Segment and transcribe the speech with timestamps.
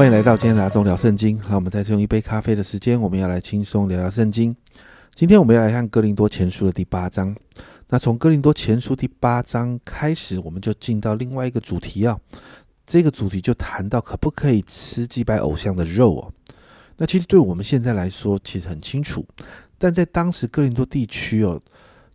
[0.00, 1.38] 欢迎来到今天的阿忠聊圣经。
[1.40, 4.56] 让我们再次用一杯咖啡的时间，我们要来轻松聊聊圣经。
[5.14, 7.36] 今天我们要来看哥林多前书的第八章。
[7.90, 12.18] 那从哥林多前书第八章开始，我们就进到另外一个主题啊。
[12.86, 16.32] 这个主题就谈到可不可以吃祭拜偶像的肉哦。
[16.96, 19.22] 那其实对我们现在来说，其实很清楚。
[19.76, 21.60] 但在当时哥林多地区哦，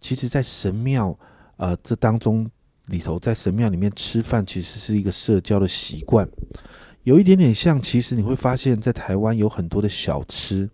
[0.00, 1.14] 其实在神庙
[1.58, 2.50] 呃这当中
[2.86, 6.26] 里头，在神庙里面吃饭，其实是一个社交的习惯。
[7.04, 10.68] 有一点点像，其实你会发现在台湾有很多的小吃，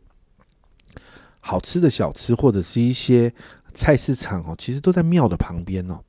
[1.40, 3.32] 好吃的小吃或者是一些
[3.74, 6.00] 菜市场哦，其实都在庙的旁边哦。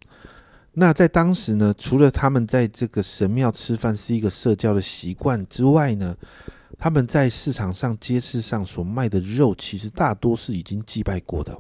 [0.74, 6.16] 那在当时呢，除了他们在这个神庙吃饭是一个社交的习惯之外呢，
[6.78, 11.58] 他们在市场上、街市上所卖的肉，其实大多是已经祭拜过的，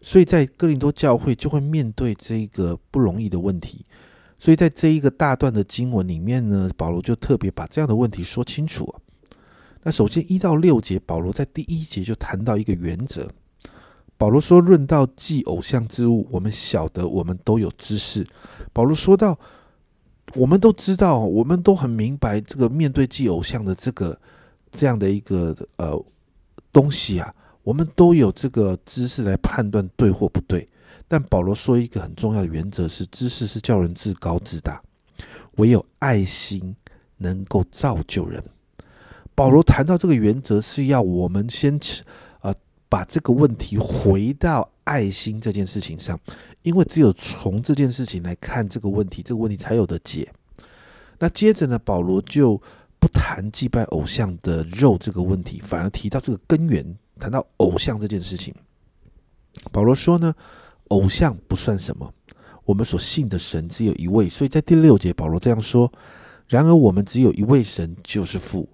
[0.00, 3.84] 所以在哥林多教会就会面对这个不容易的问题。
[4.38, 8.94] 所以在这一个大段的经文里面呢，保罗就特别把这样的问题说清楚。
[9.82, 13.30] 那首先一到六节，保罗在第一节就谈到一个原则。
[14.18, 18.26] 保罗说：“论到祭偶像之物，我们晓得，我们都有知识。”
[18.72, 19.38] 保罗说到
[20.34, 24.18] ：“我们都知道，我们都很明白，这个面对祭偶像的这个
[24.72, 26.02] 这样的一个呃
[26.72, 30.68] 东西啊，我们都有这个知识来判断对或不对。”
[31.08, 34.82] 但保罗说一个很重要的原则是：知识是叫人自高自大，
[35.52, 36.74] 唯有爱心
[37.18, 38.42] 能够造就人。
[39.36, 41.78] 保罗谈到这个原则是要我们先
[42.40, 42.52] 呃
[42.88, 46.18] 把这个问题回到爱心这件事情上，
[46.62, 50.28] 因为只有从这件事情来看这个问题，这个问题才有的解。
[51.20, 52.60] 那接着呢，保罗就
[52.98, 56.84] 不谈祭拜偶像的肉这个问题，反而提到这个根源，
[57.20, 58.52] 谈到偶像这件事情。
[59.70, 60.34] 保罗说呢。
[60.88, 62.12] 偶像不算什么，
[62.64, 65.90] 我们所信的神只有一位，所以在第六节保罗这样说：
[66.48, 68.68] 然而我们只有一位神，就是父，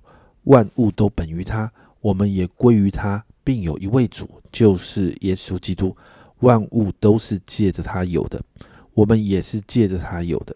[0.45, 5.97] 万物都本于他，我们也归于他，并有一位主，就是耶稣基督，
[6.41, 8.43] 万物都是借着他有的，
[8.93, 10.55] 我们也是借着他有的。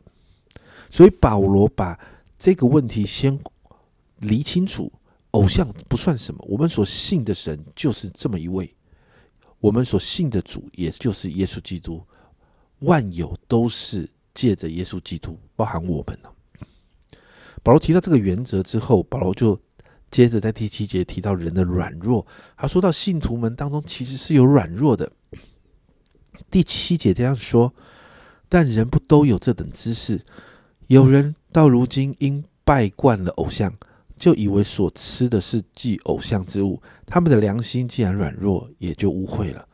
[0.91, 1.99] 所以保罗把
[2.39, 3.39] 这个问题先
[4.21, 4.93] 理清楚：
[5.33, 8.72] 偶像不算什么，我们所信的神就是这么一位。
[9.66, 12.00] 我们所信的主，也就是耶稣基督，
[12.78, 16.28] 万有都是借着耶稣基督，包含我们呢。
[17.65, 19.60] 保罗提到这个原则之后，保罗就
[20.09, 22.25] 接着在第七节提到人的软弱。
[22.56, 25.10] 他说到信徒们当中其实是有软弱的。
[26.48, 27.75] 第七节这样说：
[28.48, 30.21] 但人不都有这等知识？
[30.87, 33.77] 有人到如今因拜惯了偶像。
[34.16, 39.69] 就以为所吃的是祭偶像之物，他们的良心既然软弱，也就污秽了。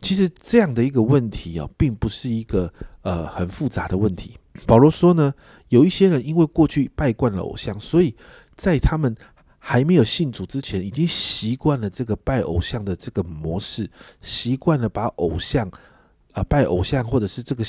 [0.00, 4.38] 其实这样的一个问题啊，并不是一个呃很复杂的问题。
[4.66, 5.32] 保罗说呢，
[5.68, 8.14] 有一些人因为过去拜惯了偶像，所以
[8.56, 9.14] 在他们
[9.58, 15.70] 还没有信主之前，已经习惯了这个拜偶像的这个模式，习惯了把偶像
[16.36, 17.64] 啊拜偶像或者是这个。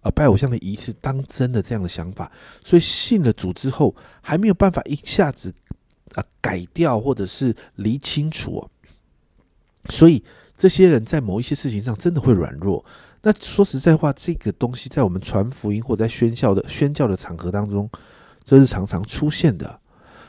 [0.00, 2.30] 啊，拜偶像的仪式当真的这样的想法，
[2.64, 5.52] 所以信了主之后，还没有办法一下子
[6.14, 8.70] 啊改掉或者是理清楚哦。
[9.88, 10.22] 所以
[10.56, 12.84] 这些人在某一些事情上真的会软弱。
[13.22, 17.90] 那说实在话，这个东西在我们传福音或者在宣教的宣教的场合当中，
[18.44, 19.80] 这是常常出现的。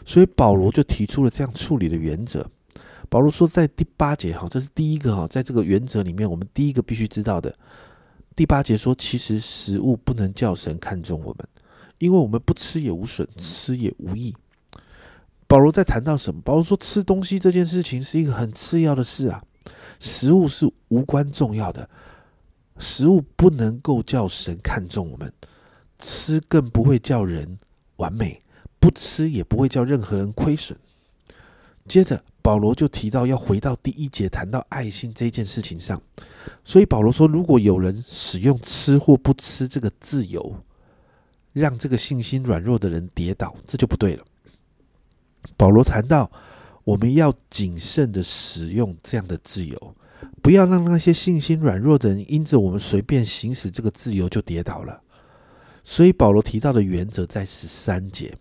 [0.03, 2.43] 所以保罗就提出了这样处理的原则。
[3.09, 7.53] 保罗说，在第八节哈，这是第一个哈，在这个原则里面，我们第一个必须知道的。
[8.35, 11.47] 第八节说，其实食物不能叫神看重我们，
[11.97, 14.35] 因为我们不吃也无损，吃也无益。
[15.47, 16.39] 保罗在谈到什么？
[16.41, 19.43] 保罗说，吃东西这件事情是一个很次要的事啊，
[19.99, 21.89] 食物是无关重要的，
[22.77, 25.33] 食物不能够叫神看重我们，
[25.97, 27.57] 吃更不会叫人
[27.95, 28.43] 完美，
[28.79, 30.77] 不吃也不会叫任何人亏损。
[31.89, 32.23] 接着。
[32.41, 36.01] 保罗就提到要回到第一节谈到爱心这件事情上，
[36.63, 40.55] 所以保罗说，如果有人使用吃或不吃这个自由，
[41.51, 44.23] 让这个信心软弱的人跌倒，这就不对了。
[45.57, 46.31] 保罗谈到，
[46.85, 49.95] 我们要谨慎的使用这样的自由，
[50.41, 55.01] 不要让那些信心软弱的人因着我们随便行使这个自由就跌倒了。
[55.83, 58.33] 所以保罗提到的原则在十三节，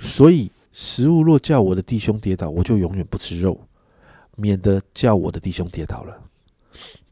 [0.00, 0.50] 所以。
[0.74, 3.58] 食物若叫我的弟兄跌倒，我就永远不吃肉，
[4.34, 6.20] 免得叫我的弟兄跌倒了。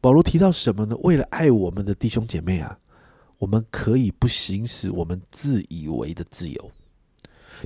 [0.01, 0.97] 保罗提到什么呢？
[0.97, 2.77] 为了爱我们的弟兄姐妹啊，
[3.37, 6.71] 我们可以不行使我们自以为的自由。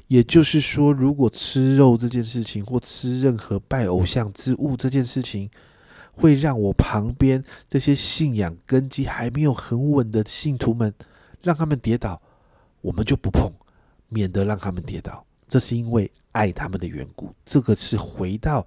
[0.06, 5.50] 也就是说，如果吃肉这件事情，或吃任何拜偶像之物这件事情，
[6.12, 10.94] 会让我旁边这些信仰根基还没有很稳的信徒们，
[11.42, 12.22] 让他们跌倒，
[12.82, 13.52] 我们就不碰，
[14.10, 15.26] 免得让他们跌倒。
[15.48, 17.34] 这是因为爱他们的缘故。
[17.46, 18.66] 这个是回到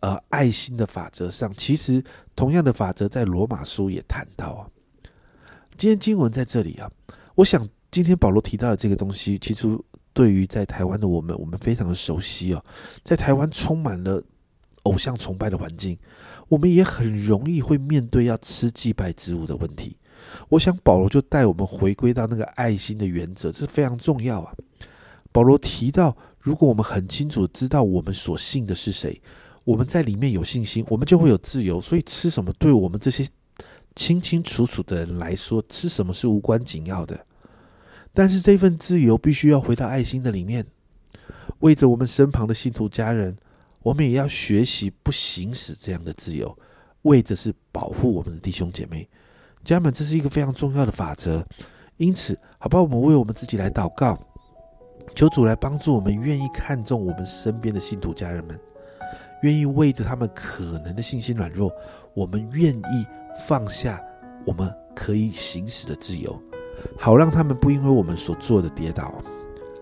[0.00, 1.52] 呃爱心的法则上。
[1.56, 2.02] 其实
[2.36, 4.68] 同样的法则在罗马书也谈到啊。
[5.76, 6.90] 今天经文在这里啊，
[7.34, 9.66] 我想今天保罗提到的这个东西，其实
[10.12, 12.64] 对于在台湾的我们，我们非常的熟悉哦。
[13.02, 14.22] 在台湾充满了
[14.84, 15.98] 偶像崇拜的环境，
[16.48, 19.96] 我们也很容易会面对要吃祭拜之物的问题。
[20.48, 24.54] 我想保罗就带我们回归到那个爱心的原则，这是非常重要啊。
[25.34, 29.20] 保罗提到，如果我们很清楚知道我们所信的是谁，
[29.64, 31.80] 我们在里面有信心，我们就会有自由。
[31.80, 33.26] 所以吃什么，对我们这些。
[33.96, 37.26] 清清楚楚的人来说，吃什么是无关紧要的。
[38.12, 40.66] 但是这份自由必须要回到爱心的里面，
[41.60, 43.36] 为着我们身旁的信徒家人，
[43.84, 46.58] 我们也要学习不行使这样的自由，
[47.02, 49.08] 为着是保护我们的弟兄姐妹。
[49.62, 51.46] 家人们，这是一个非常重要的法则。
[51.98, 54.18] 因此，好吧，我们为我们自己来祷告，
[55.14, 58.58] 求主来帮助我们，愿意看重我们身边的信徒家人们，
[59.42, 61.72] 愿意为着他们可能的信心软弱，
[62.12, 63.06] 我们愿意。
[63.48, 64.00] 放下
[64.44, 66.40] 我们可以行使的自由，
[66.96, 69.12] 好让他们不因为我们所做的跌倒。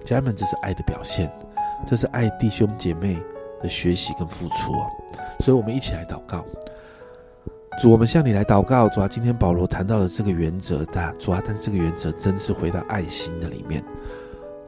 [0.07, 1.31] 家人们，这是爱的表现，
[1.87, 3.23] 这是爱弟兄姐妹
[3.63, 4.89] 的学习跟付出啊！
[5.41, 6.47] 所以，我们一起来祷告。
[7.79, 8.89] 主，我们向你来祷告。
[8.89, 13.85] 主啊，今天保罗谈到的这个原则，大主啊，但是这个原则真是回到爱心的里面。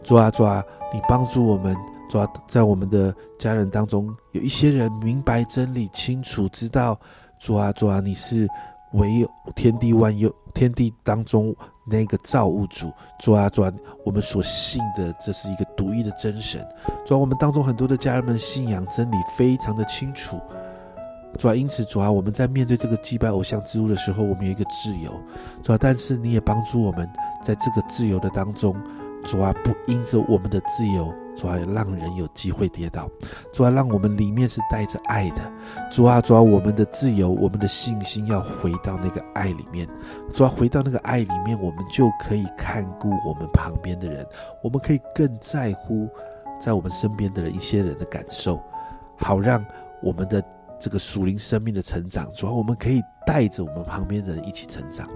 [0.04, 0.62] 主啊，主啊，
[0.92, 1.76] 你帮助我们。
[2.08, 6.96] 主啊，在我们的家人当中，有一些人明白真理，清楚知道。
[7.40, 8.46] 主啊，主啊，你是。
[8.92, 11.52] 唯有天地万有，天地当中
[11.84, 13.72] 那个造物主，主啊主啊，
[14.04, 16.64] 我们所信的这是一个独一的真神。
[17.04, 20.38] 主啊，我们当中很多的家人们信仰真理非常的清楚。
[21.40, 25.12] 主啊，因此主啊，我们在面对这个祭拜偶像之物的时候，我们有一个自由。
[25.60, 27.10] 主啊，但是你也帮助我们
[27.42, 28.76] 在这个自由的当中。
[29.24, 33.08] 主啊，不因着我们的自由，主啊，让人有机会跌倒。
[33.52, 35.52] 主啊，让我们里面是带着爱的。
[35.90, 39.88] 主啊，主啊，我们的自由，我们的信心要回到那个爱里面。
[40.32, 44.26] 主啊，回到那个爱里面，我们就可以看顾我们旁边的人，
[44.62, 46.08] 我们可以更在乎
[46.60, 48.62] 在我们身边的人一些人的感受，
[49.16, 49.64] 好让
[50.02, 50.42] 我们的
[50.78, 52.30] 这个属灵生命的成长。
[52.32, 55.08] 主啊，我们可以带着我们旁边的人一起成长。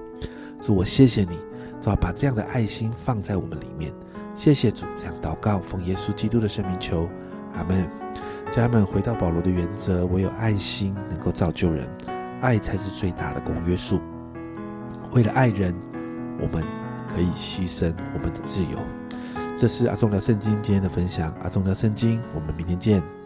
[0.61, 1.48] 主，我谢谢你。
[1.81, 3.93] 主要把这样的爱心放在我们里面，
[4.35, 4.87] 谢谢主。
[4.97, 7.09] 这样祷告，奉耶稣基督的圣名求，
[7.55, 7.89] 阿门。
[8.51, 11.87] 家人们，回到保罗的原则，唯有爱心能够造就人，
[12.41, 14.01] 爱才是最大的公约数。
[15.13, 15.75] 为了爱人，
[16.41, 16.65] 我们
[17.15, 18.79] 可以牺牲我们的自由。
[19.57, 23.18] 这是阿忠聊圣经今天的分享，阿忠聊圣经，我们明天见。